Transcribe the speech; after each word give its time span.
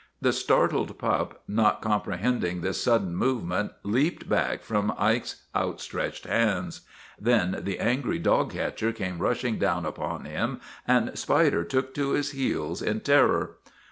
The 0.19 0.33
startled 0.33 0.97
pup, 0.97 1.43
not 1.47 1.79
comprehending 1.83 2.61
this 2.61 2.81
sudden 2.81 3.15
movement, 3.15 3.73
leaped 3.83 4.27
back 4.27 4.63
from 4.63 4.91
Ike's 4.97 5.43
outstretched 5.55 6.23
hands. 6.25 6.81
Then 7.19 7.59
the 7.61 7.77
angry 7.77 8.17
dog 8.17 8.51
catcher 8.51 8.91
came 8.93 9.19
rushing 9.19 9.59
down 9.59 9.85
upon 9.85 10.25
him 10.25 10.59
and 10.87 11.15
Spider 11.15 11.63
took 11.63 11.93
to 11.93 12.13
his 12.13 12.31
heels 12.31 12.81
in 12.81 13.01
terror. 13.01 13.57